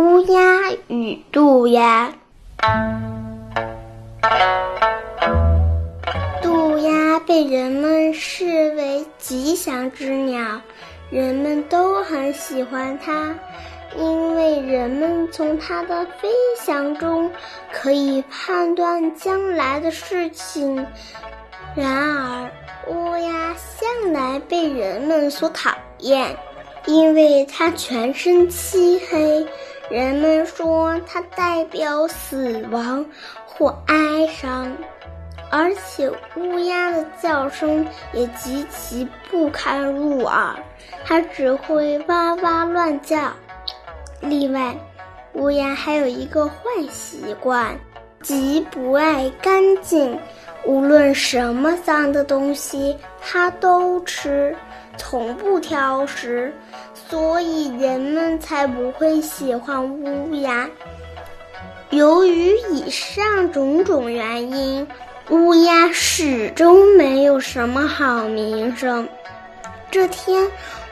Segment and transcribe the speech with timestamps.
[0.00, 0.42] 乌鸦
[0.88, 2.10] 与渡鸦。
[6.40, 10.58] 渡鸦被人们视为吉祥之鸟，
[11.10, 13.34] 人们都很喜欢它，
[13.94, 17.30] 因为人们从它的飞翔中
[17.70, 20.74] 可以判断将来的事情。
[21.76, 22.50] 然而，
[22.88, 26.34] 乌鸦向来被人们所讨厌，
[26.86, 29.46] 因为它全身漆黑。
[29.90, 33.04] 人们说它代表死亡
[33.44, 34.70] 或哀伤，
[35.50, 40.54] 而且乌鸦的叫声也极其不堪入耳，
[41.04, 43.32] 它只会哇哇乱叫。
[44.20, 44.76] 另外，
[45.32, 46.54] 乌鸦还有一个坏
[46.88, 47.76] 习惯，
[48.22, 50.16] 极不爱干净，
[50.64, 54.56] 无论什么脏的东西它都吃。
[54.98, 56.52] 从不挑食，
[56.92, 60.68] 所以人们才不会喜欢乌鸦。
[61.88, 64.86] 由于以上种种原因，
[65.30, 69.08] 乌鸦始终没有什么好名声。
[69.90, 70.46] 这天，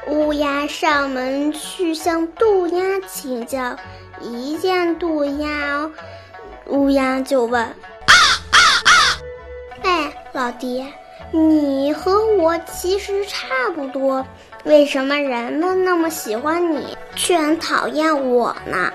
[0.07, 3.77] 乌鸦上门去向渡鸦请教，
[4.23, 5.91] 一见渡鸦，
[6.67, 7.69] 乌鸦就问：“，
[10.39, 10.87] 老爹。”
[11.33, 14.25] 你和我其实差不多，
[14.65, 18.91] 为什么人们那么喜欢你，却很讨厌我呢？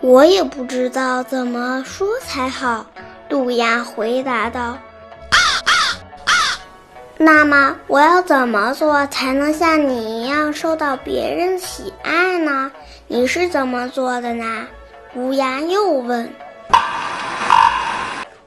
[0.00, 2.86] 我也不知道怎么说才好。
[3.28, 4.78] 杜鸦回答道
[7.18, 12.70] ：“那么我要怎么做才能像你一样受到别人喜爱呢？
[13.08, 14.68] 你是怎么做的呢？”
[15.16, 16.30] 乌鸦又问。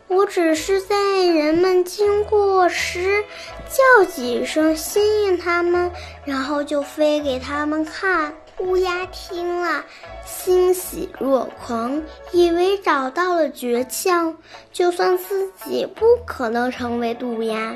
[0.08, 0.95] 我只是在
[1.26, 3.23] 人们经过时
[3.67, 5.92] 叫几声，吸引他们，
[6.26, 8.36] 然后就飞给他们看。
[8.59, 9.84] 乌鸦听了，
[10.28, 14.36] 欣喜若狂，以为找到了诀窍。
[14.72, 17.76] 就算自己不可能成为渡鸦，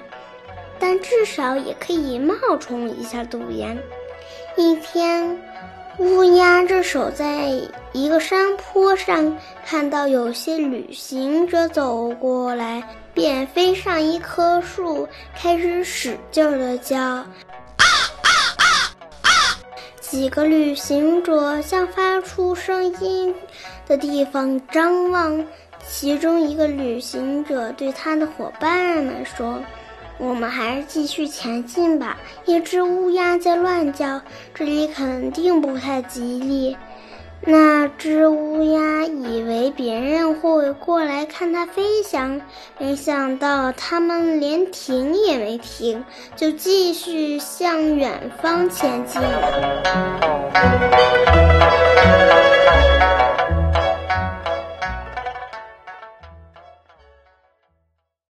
[0.78, 3.76] 但至少也可以冒充一下渡鸦。
[4.56, 5.42] 一天。
[6.00, 7.52] 乌鸦这守在
[7.94, 12.82] 一个山坡上，看到有些旅行者走过来，
[13.14, 17.24] 便飞上一棵树，开始使劲的叫。
[20.02, 23.34] 几个旅行者向发出声音
[23.88, 25.46] 的地方张望，
[25.88, 29.62] 其中一个旅行者对他的伙伴们说。
[30.20, 32.18] 我们还是继续前进吧。
[32.46, 34.22] 一只乌鸦在乱叫，
[34.54, 36.78] 这里肯定不太吉利。
[37.46, 42.40] 那只乌鸦以为别人会过来看它飞翔，
[42.78, 46.06] 没想到它们连停也没停，
[46.38, 49.84] 就继续向远方前进了。